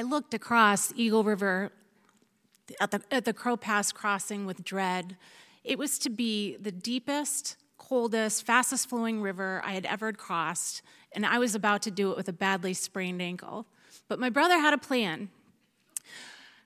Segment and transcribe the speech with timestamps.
[0.00, 1.72] I looked across Eagle River
[2.80, 5.18] at the, at the Crow Pass crossing with dread.
[5.62, 10.80] It was to be the deepest, coldest, fastest flowing river I had ever crossed,
[11.12, 13.66] and I was about to do it with a badly sprained ankle.
[14.08, 15.28] But my brother had a plan.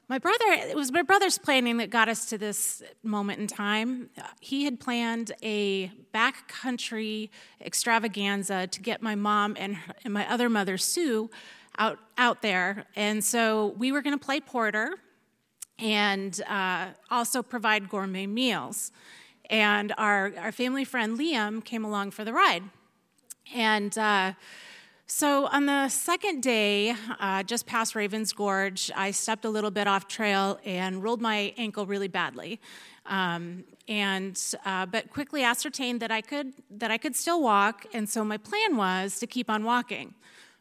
[0.07, 4.11] My brother, it was my brother's planning that got us to this moment in time.
[4.39, 7.31] He had planned a backcountry
[7.61, 11.31] extravaganza to get my mom and, her, and my other mother, Sue,
[11.79, 12.85] out, out there.
[12.97, 14.95] And so we were going to play porter
[15.79, 18.93] and uh, also provide gourmet meals.
[19.51, 22.63] And our, our family friend Liam came along for the ride.
[23.55, 24.33] And uh,
[25.07, 29.87] so on the second day, uh, just past Ravens Gorge, I stepped a little bit
[29.87, 32.61] off trail and rolled my ankle really badly.
[33.07, 38.09] Um, and uh, but quickly ascertained that I could that I could still walk, and
[38.09, 40.15] so my plan was to keep on walking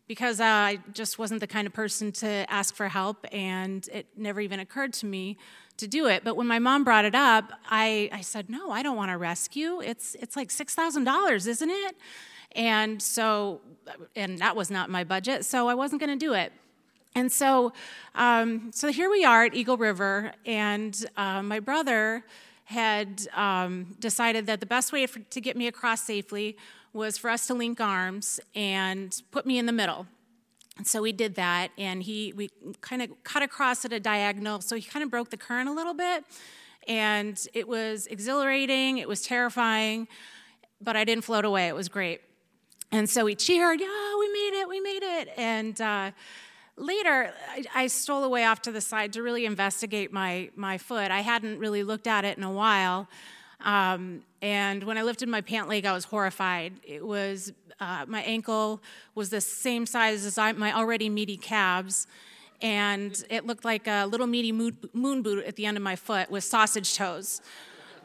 [0.08, 4.08] because uh, I just wasn't the kind of person to ask for help, and it
[4.18, 5.38] never even occurred to me
[5.78, 6.24] to do it.
[6.24, 9.18] But when my mom brought it up, I, I said, "No, I don't want to
[9.18, 9.82] rescue.
[9.82, 11.96] It's it's like six thousand dollars, isn't it?"
[12.56, 13.62] And so,
[14.16, 16.54] and that was not my budget, so I wasn't going to do it.
[17.16, 17.74] And so,
[18.16, 22.24] um, so here we are at Eagle River, and uh, my brother
[22.66, 26.58] had um, decided that the best way for, to get me across safely
[26.94, 30.08] was for us to link arms and put me in the middle.
[30.78, 32.50] And so we did that, and he we
[32.82, 35.72] kind of cut across at a diagonal, so he kind of broke the current a
[35.72, 36.24] little bit,
[36.88, 40.08] and it was exhilarating, it was terrifying,
[40.82, 41.68] but I didn't float away.
[41.68, 42.22] It was great.
[42.92, 45.30] And so we cheered, yeah, we made it, we made it.
[45.36, 46.12] And uh,
[46.78, 51.10] later, I, I, stole away off to the side to really investigate my, my foot.
[51.10, 53.08] I hadn't really looked at it in a while.
[53.64, 56.74] Um, and when I lifted my pant leg, I was horrified.
[56.84, 58.82] It was, uh, my ankle
[59.16, 62.08] was the same size as I, my already meaty calves.
[62.62, 66.30] And it looked like a little meaty moon boot at the end of my foot
[66.30, 67.42] with sausage toes.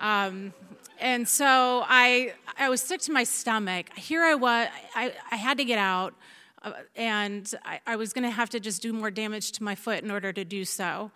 [0.01, 0.53] Um,
[1.01, 3.97] and so I, I was sick to my stomach.
[3.97, 6.15] Here I was, I, I had to get out,
[6.63, 9.77] uh, and I, I was going to have to just do more damage to my
[9.77, 11.13] foot in order to do so.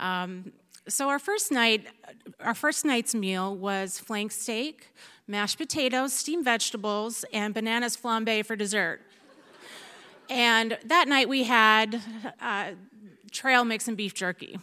[0.00, 0.52] Um,
[0.90, 1.86] so our first night,
[2.40, 4.88] our first night's meal was flank steak,
[5.26, 9.00] mashed potatoes, steamed vegetables, and bananas flambe for dessert.
[10.28, 12.02] and that night we had
[12.40, 12.72] uh,
[13.30, 14.58] trail mix and beef jerky.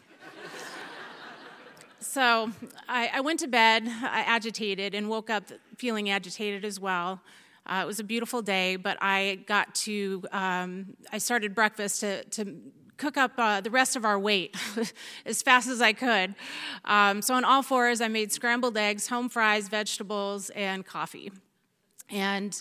[1.99, 2.51] So
[2.87, 5.43] I, I, went to bed agitated and woke up
[5.77, 7.21] feeling agitated as well.
[7.65, 12.23] Uh, it was a beautiful day, but I got to, um, I started breakfast to,
[12.23, 12.57] to
[12.97, 14.55] cook up uh, the rest of our weight
[15.25, 16.35] as fast as I could.
[16.85, 21.31] Um, so on all fours, I made scrambled eggs, home fries, vegetables, and coffee.
[22.09, 22.59] And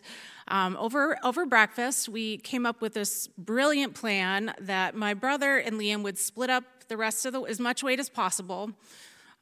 [0.49, 5.77] um, over, over breakfast, we came up with this brilliant plan that my brother and
[5.81, 8.73] Liam would split up the rest of the, as much weight as possible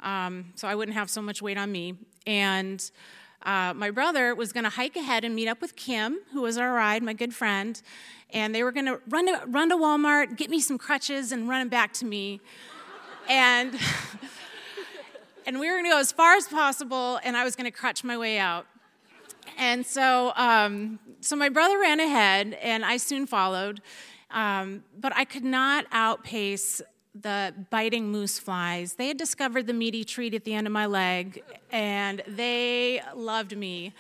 [0.04, 1.94] um, so I wouldn't have so much weight on me.
[2.26, 2.90] And
[3.44, 6.56] uh, my brother was going to hike ahead and meet up with Kim, who was
[6.56, 7.80] our ride, my good friend,
[8.30, 11.48] and they were going to run to run to Walmart, get me some crutches, and
[11.48, 12.40] run them back to me.
[13.28, 13.78] and
[15.46, 17.76] and we were going to go as far as possible, and I was going to
[17.76, 18.66] crutch my way out.
[19.58, 23.80] And so, um, so my brother ran ahead, and I soon followed.
[24.30, 26.82] Um, but I could not outpace
[27.14, 28.94] the biting moose flies.
[28.94, 33.56] They had discovered the meaty treat at the end of my leg, and they loved
[33.56, 33.92] me.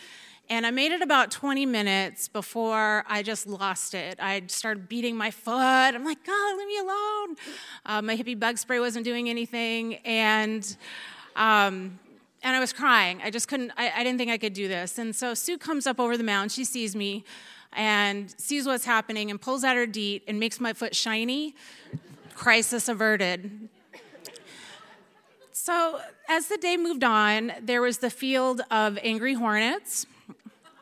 [0.50, 4.18] And I made it about 20 minutes before I just lost it.
[4.20, 5.54] I started beating my foot.
[5.54, 7.36] I'm like, God, leave me alone.
[7.86, 9.94] Uh, my hippie bug spray wasn't doing anything.
[10.04, 10.76] And,
[11.34, 11.98] um,
[12.42, 13.20] and I was crying.
[13.24, 14.98] I just couldn't, I, I didn't think I could do this.
[14.98, 16.52] And so Sue comes up over the mound.
[16.52, 17.24] She sees me
[17.72, 21.54] and sees what's happening and pulls out her DEET and makes my foot shiny
[22.34, 23.68] crisis averted.
[25.52, 30.06] So, as the day moved on, there was the field of angry hornets.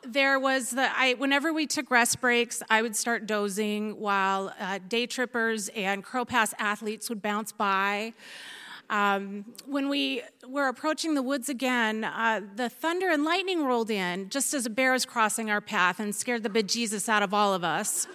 [0.04, 4.80] There was the, I, whenever we took rest breaks, I would start dozing while uh,
[4.88, 8.12] day trippers and Crow Pass athletes would bounce by.
[8.90, 14.28] Um, when we were approaching the woods again, uh, the thunder and lightning rolled in
[14.28, 17.55] just as a bear was crossing our path and scared the bejesus out of all
[17.55, 18.08] of us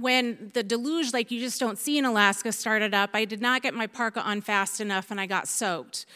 [0.00, 3.62] when the deluge, like you just don't see in Alaska, started up, I did not
[3.62, 6.06] get my parka on fast enough and I got soaked.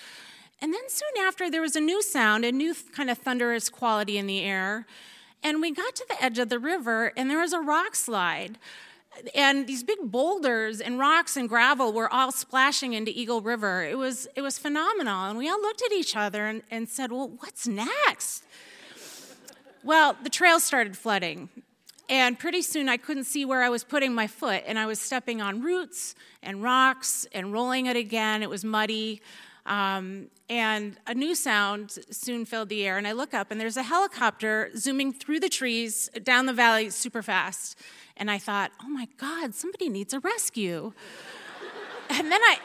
[0.60, 4.18] And then soon after, there was a new sound, a new kind of thunderous quality
[4.18, 4.86] in the air.
[5.42, 8.58] And we got to the edge of the river and there was a rock slide.
[9.34, 13.84] And these big boulders and rocks and gravel were all splashing into Eagle River.
[13.84, 15.26] It was, it was phenomenal.
[15.26, 18.44] And we all looked at each other and, and said, Well, what's next?
[19.84, 21.48] Well, the trail started flooding
[22.08, 24.98] And pretty soon I couldn't see where I was putting my foot, and I was
[24.98, 28.42] stepping on roots and rocks and rolling it again.
[28.42, 29.20] It was muddy.
[29.66, 33.76] Um, and a new sound soon filled the air, and I look up, and there's
[33.76, 37.78] a helicopter zooming through the trees down the valley super fast.
[38.16, 40.92] And I thought, oh my God, somebody needs a rescue.
[42.10, 42.58] and then I,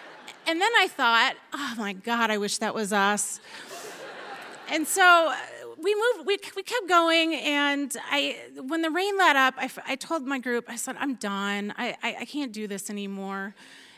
[0.48, 3.42] and then I thought, oh my God, I wish that was us.
[4.69, 5.34] and so
[5.83, 9.95] we moved, we, we kept going, and I, when the rain let up, I, I
[9.97, 11.74] told my group, I said, I'm done.
[11.77, 13.53] I, I, I can't do this anymore.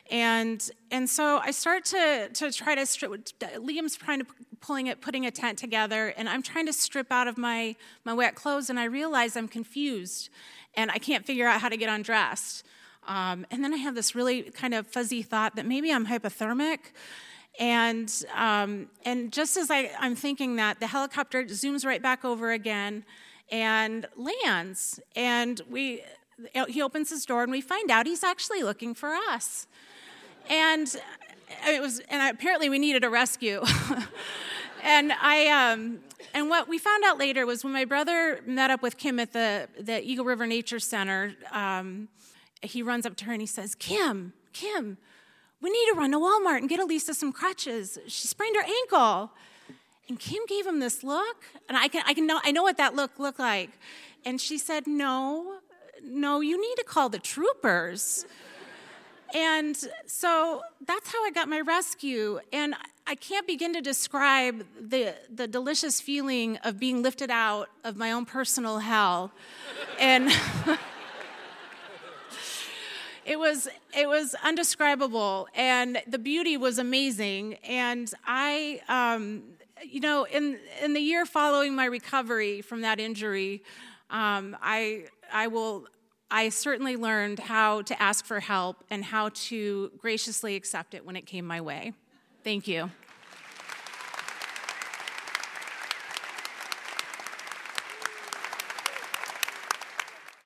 [0.09, 3.11] And, and so I start to, to try to strip,
[3.57, 4.25] Liam's trying to
[4.61, 8.13] pulling it, putting a tent together, and I'm trying to strip out of my, my
[8.13, 10.29] wet clothes, and I realize I'm confused,
[10.73, 12.65] and I can't figure out how to get undressed.
[13.07, 16.79] Um, and then I have this really kind of fuzzy thought that maybe I'm hypothermic.
[17.59, 22.51] And, um, and just as I, I'm thinking that, the helicopter zooms right back over
[22.51, 23.05] again
[23.51, 24.99] and lands.
[25.15, 26.01] And we,
[26.67, 29.67] he opens his door, and we find out he's actually looking for us.
[30.49, 30.93] And
[31.67, 33.63] it was, and apparently we needed a rescue.
[34.83, 35.99] and I, um,
[36.33, 39.33] and what we found out later was when my brother met up with Kim at
[39.33, 42.09] the, the Eagle River Nature Center, um,
[42.61, 44.97] he runs up to her and he says, Kim, Kim,
[45.61, 47.97] we need to run to Walmart and get Elisa some crutches.
[48.07, 49.31] She sprained her ankle.
[50.07, 51.37] And Kim gave him this look,
[51.67, 53.71] and I can, I can know, I know what that look looked like.
[54.23, 55.57] And she said, No,
[56.03, 58.25] no, you need to call the troopers.
[59.33, 59.75] and
[60.05, 62.39] so that's how I got my rescue.
[62.53, 62.75] And
[63.07, 68.11] I can't begin to describe the, the delicious feeling of being lifted out of my
[68.11, 69.31] own personal hell.
[69.99, 70.31] and
[73.25, 73.67] it was
[73.97, 77.55] it was undescribable and the beauty was amazing.
[77.63, 79.43] And i um,
[79.83, 83.63] you know in in the year following my recovery from that injury
[84.09, 85.85] um, i i will
[86.31, 91.15] i certainly learned how to ask for help and how to graciously accept it when
[91.15, 91.93] it came my way.
[92.43, 92.91] Thank you